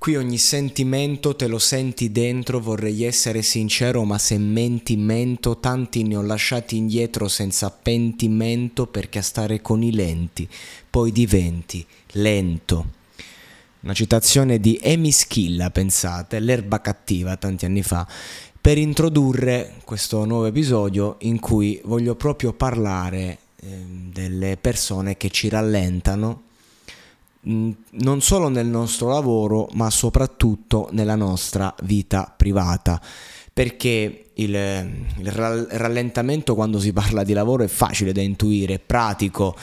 [0.00, 6.04] Qui ogni sentimento te lo senti dentro, vorrei essere sincero, ma se menti mento, tanti
[6.04, 10.48] ne ho lasciati indietro senza pentimento perché a stare con i lenti
[10.88, 12.92] poi diventi lento.
[13.80, 18.08] Una citazione di Amy Schilla, pensate, l'erba cattiva tanti anni fa,
[18.58, 23.66] per introdurre questo nuovo episodio in cui voglio proprio parlare eh,
[24.10, 26.44] delle persone che ci rallentano
[27.42, 33.00] non solo nel nostro lavoro, ma soprattutto nella nostra vita privata.
[33.52, 34.54] Perché il,
[35.18, 39.56] il, rallentamento quando si parla di lavoro è facile da intuire, è pratico,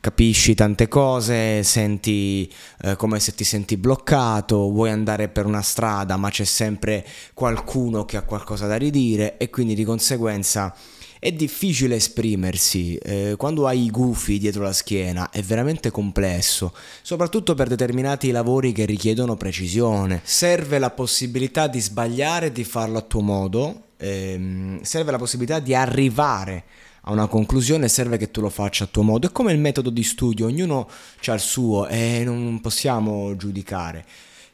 [0.00, 6.16] capisci tante cose, senti eh, come se ti senti bloccato, vuoi andare per una strada
[6.16, 10.74] ma c'è sempre qualcuno che ha qualcosa da ridire e quindi di conseguenza
[11.18, 17.54] è difficile esprimersi, eh, quando hai i gufi dietro la schiena è veramente complesso, soprattutto
[17.54, 20.20] per determinati lavori che richiedono precisione.
[20.24, 25.58] Serve la possibilità di sbagliare e di farlo a tuo modo, ehm, serve la possibilità
[25.58, 26.64] di arrivare
[27.02, 29.26] a una conclusione, serve che tu lo faccia a tuo modo.
[29.26, 30.88] È come il metodo di studio, ognuno
[31.26, 34.04] ha il suo e non possiamo giudicare.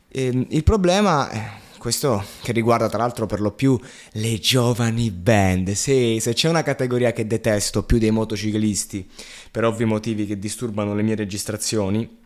[0.09, 1.51] Ehm, il problema è
[1.85, 3.79] questo che riguarda tra l'altro per lo più
[4.13, 5.73] le giovani band.
[5.73, 9.07] Sì, se c'è una categoria che detesto più dei motociclisti,
[9.51, 12.23] per ovvi motivi che disturbano le mie registrazioni,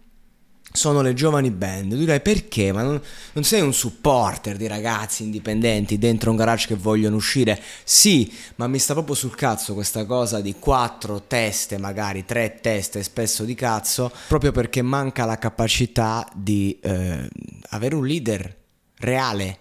[0.71, 1.91] sono le giovani band.
[1.91, 2.71] Tu direi perché?
[2.71, 3.03] Ma non,
[3.33, 7.61] non, sei un supporter di ragazzi indipendenti dentro un garage che vogliono uscire?
[7.83, 13.03] Sì, ma mi sta proprio sul cazzo questa cosa di quattro teste, magari tre teste,
[13.03, 17.29] spesso di cazzo, proprio perché manca la capacità di eh,
[17.71, 18.58] avere un leader
[18.99, 19.59] reale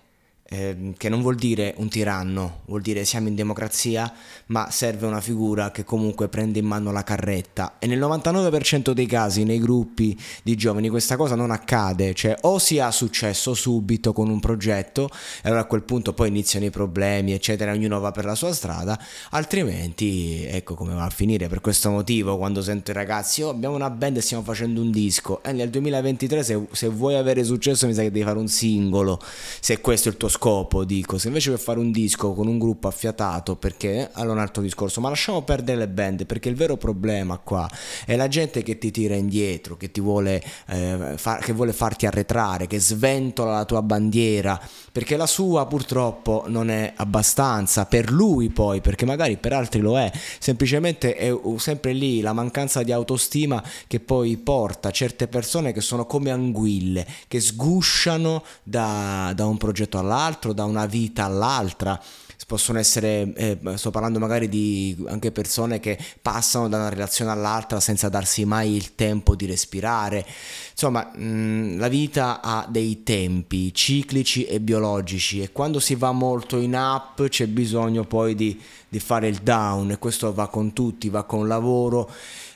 [0.50, 4.12] eh, che non vuol dire un tiranno, vuol dire siamo in democrazia,
[4.47, 7.75] ma serve una figura che comunque prende in mano la carretta.
[7.80, 12.59] E nel 99% dei casi nei gruppi di giovani questa cosa non accade, cioè o
[12.59, 15.09] si ha successo subito con un progetto
[15.44, 18.53] e allora a quel punto poi iniziano i problemi, eccetera, ognuno va per la sua
[18.53, 18.97] strada,
[19.31, 21.47] altrimenti ecco come va a finire.
[21.47, 24.91] Per questo motivo quando sento i ragazzi "Oh, abbiamo una band e stiamo facendo un
[24.91, 28.47] disco" e nel 2023 se, se vuoi avere successo mi sa che devi fare un
[28.47, 29.19] singolo,
[29.59, 32.59] se questo è il tuo scopo, dico, se invece per fare un disco con un
[32.59, 34.09] gruppo affiatato, perché?
[34.14, 37.68] Allora un altro discorso, ma lasciamo perdere le band, perché il vero problema qua
[38.06, 42.06] è la gente che ti tira indietro, che ti vuole, eh, far, che vuole farti
[42.06, 44.62] arretrare, che sventola la tua bandiera,
[44.92, 49.98] perché la sua purtroppo non è abbastanza per lui poi, perché magari per altri lo
[49.98, 55.81] è, semplicemente è sempre lì la mancanza di autostima che poi porta certe persone che
[55.81, 61.99] sono come anguille, che sgusciano da, da un progetto all'altro all'altro, da una vita all'altra.
[62.45, 67.81] Possono essere, eh, sto parlando magari di anche persone che passano da una relazione all'altra
[67.81, 70.25] senza darsi mai il tempo di respirare.
[70.71, 76.13] Insomma, mh, mm, la vita ha dei tempi ciclici e biologici e quando si va
[76.13, 78.57] molto in up c'è bisogno poi di,
[78.88, 82.09] di fare il down e questo va con tutti, va con il lavoro.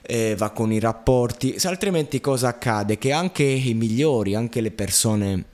[0.04, 2.98] Eh, va con i rapporti, se altrimenti cosa accade?
[2.98, 5.46] Che anche i migliori, anche le persone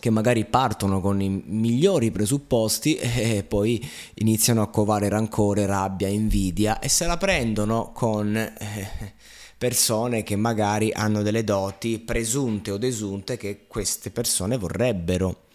[0.00, 6.80] che magari partono con i migliori presupposti e poi iniziano a covare rancore, rabbia, invidia
[6.80, 9.14] e se la prendono con eh,
[9.56, 15.48] persone che magari hanno delle doti presunte o desunte che queste persone vorrebbero.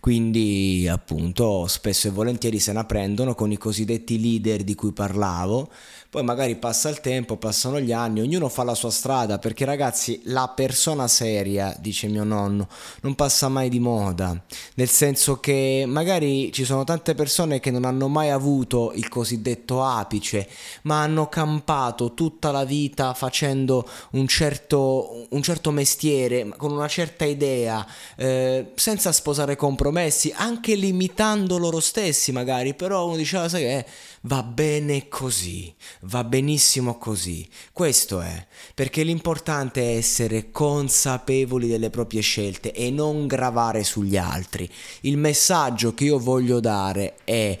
[0.00, 5.70] Quindi appunto spesso e volentieri se la prendono con i cosiddetti leader di cui parlavo,
[6.10, 10.20] poi magari passa il tempo, passano gli anni, ognuno fa la sua strada, perché ragazzi
[10.24, 12.66] la persona seria, dice mio nonno,
[13.02, 14.36] non passa mai di moda,
[14.74, 19.84] nel senso che magari ci sono tante persone che non hanno mai avuto il cosiddetto
[19.84, 20.48] apice,
[20.82, 27.24] ma hanno campato tutta la vita facendo un certo, un certo mestiere, con una certa
[27.24, 27.86] idea,
[28.16, 33.86] eh, senza sposare compromessi, anche limitando loro stessi magari, però uno diceva, sai che
[34.22, 37.48] va bene così, va benissimo così.
[37.72, 44.70] Questo è, perché l'importante è essere consapevoli delle proprie scelte e non gravare sugli altri.
[45.02, 47.58] Il messaggio che io voglio dare è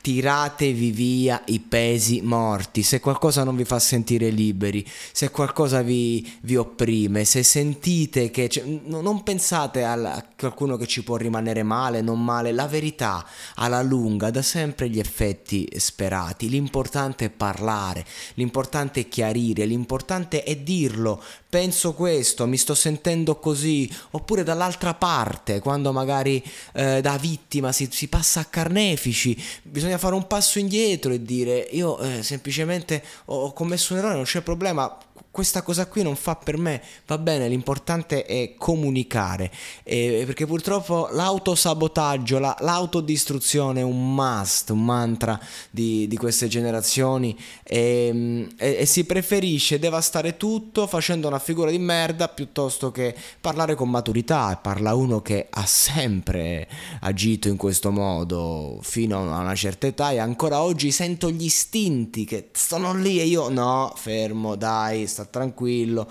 [0.00, 6.30] tiratevi via i pesi morti, se qualcosa non vi fa sentire liberi, se qualcosa vi,
[6.42, 8.48] vi opprime, se sentite che...
[8.48, 13.82] Cioè, non pensate a qualcuno che ci può rimanere male, non male, la verità alla
[13.82, 18.04] lunga dà sempre gli effetti sperati, l'importante è parlare,
[18.34, 25.60] l'importante è chiarire, l'importante è dirlo, penso questo, mi sto sentendo così, oppure dall'altra parte,
[25.60, 26.42] quando magari
[26.74, 31.68] eh, da vittima si, si passa a carnefici, bisogna fare un passo indietro e dire
[31.70, 34.98] io eh, semplicemente ho commesso un errore, non c'è problema,
[35.38, 39.52] questa cosa qui non fa per me, va bene, l'importante è comunicare,
[39.84, 45.38] eh, perché purtroppo l'autosabotaggio, la, l'autodistruzione è un must, un mantra
[45.70, 47.38] di, di queste generazioni.
[47.62, 53.76] E, e, e, si preferisce devastare tutto facendo una figura di merda piuttosto che parlare
[53.76, 56.66] con maturità, parla uno che ha sempre
[57.02, 62.24] agito in questo modo fino a una certa età e ancora oggi sento gli istinti
[62.24, 66.08] che stanno lì e io no, fermo, dai, sta tranquillo.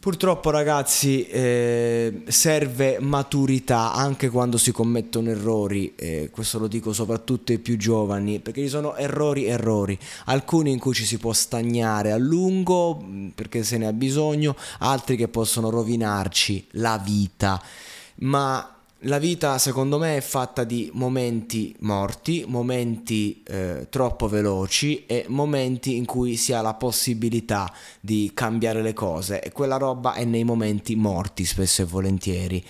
[0.00, 7.52] Purtroppo ragazzi eh, serve maturità anche quando si commettono errori, eh, questo lo dico soprattutto
[7.52, 12.12] ai più giovani, perché ci sono errori errori, alcuni in cui ci si può stagnare
[12.12, 17.62] a lungo mm, perché se ne ha bisogno, altri che possono rovinarci la vita,
[18.20, 25.24] ma la vita secondo me è fatta di momenti morti, momenti eh, troppo veloci e
[25.28, 29.40] momenti in cui si ha la possibilità di cambiare le cose.
[29.40, 32.64] E quella roba è nei momenti morti spesso e volentieri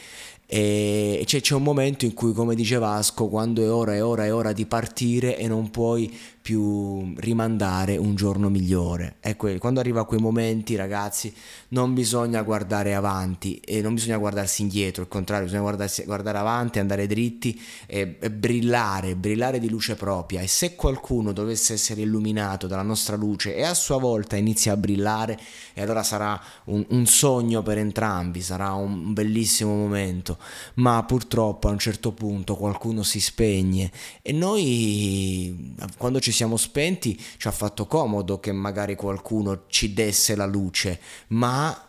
[0.52, 4.24] e c'è, c'è un momento in cui come dice Vasco quando è ora è ora
[4.24, 6.12] è ora di partire e non puoi
[6.42, 9.16] più rimandare un giorno migliore.
[9.20, 11.32] Ecco, quando arriva a quei momenti, ragazzi,
[11.68, 15.76] non bisogna guardare avanti e non bisogna guardarsi indietro, al contrario, bisogna
[16.06, 20.40] guardare avanti, andare dritti e, e, brillare, brillare di luce propria.
[20.40, 24.76] E se qualcuno dovesse essere illuminato dalla nostra luce e a sua volta inizia a
[24.76, 25.38] brillare,
[25.74, 30.38] e allora sarà un, un sogno per entrambi, sarà un bellissimo momento.
[30.74, 33.90] Ma purtroppo a un certo punto qualcuno si spegne
[34.22, 40.34] e noi quando ci siamo spenti ci ha fatto comodo che magari qualcuno ci desse
[40.34, 41.88] la luce, ma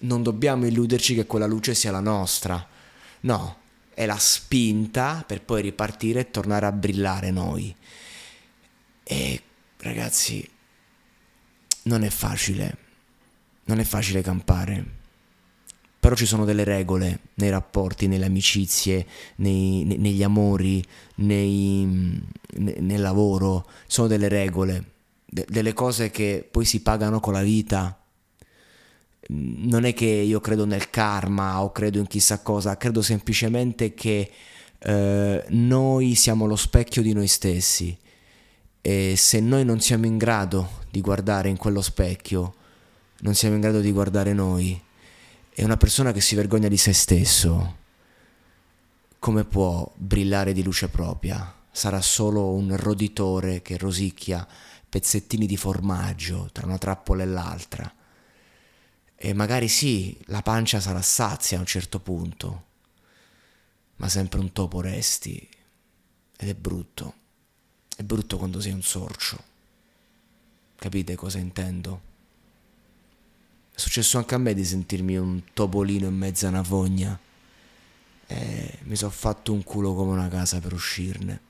[0.00, 2.66] non dobbiamo illuderci che quella luce sia la nostra.
[3.20, 3.56] No,
[3.94, 7.74] è la spinta per poi ripartire e tornare a brillare noi.
[9.02, 9.42] E
[9.78, 10.48] ragazzi,
[11.82, 12.76] non è facile,
[13.64, 14.97] non è facile campare
[16.08, 19.06] però ci sono delle regole nei rapporti, nelle amicizie,
[19.36, 20.82] nei, ne, negli amori,
[21.16, 21.84] nei,
[22.54, 24.84] ne, nel lavoro, sono delle regole,
[25.26, 27.94] de, delle cose che poi si pagano con la vita.
[29.28, 34.30] Non è che io credo nel karma o credo in chissà cosa, credo semplicemente che
[34.78, 37.94] eh, noi siamo lo specchio di noi stessi.
[38.80, 42.54] E se noi non siamo in grado di guardare in quello specchio,
[43.18, 44.86] non siamo in grado di guardare noi
[45.58, 47.78] è una persona che si vergogna di se stesso,
[49.18, 51.52] come può brillare di luce propria?
[51.72, 54.46] Sarà solo un roditore che rosicchia
[54.88, 57.92] pezzettini di formaggio tra una trappola e l'altra.
[59.16, 62.66] E magari sì, la pancia sarà sazia a un certo punto,
[63.96, 65.48] ma sempre un topo resti.
[66.36, 67.14] Ed è brutto.
[67.96, 69.42] È brutto quando sei un sorcio.
[70.76, 72.02] Capite cosa intendo?
[73.78, 77.16] È successo anche a me di sentirmi un topolino in mezzo a una fogna.
[78.26, 81.40] E mi sono fatto un culo come una casa per uscirne.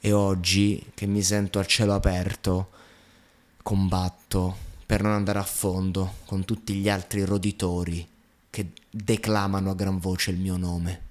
[0.00, 2.70] E oggi, che mi sento al cielo aperto,
[3.62, 8.08] combatto per non andare a fondo con tutti gli altri roditori
[8.50, 11.10] che declamano a gran voce il mio nome.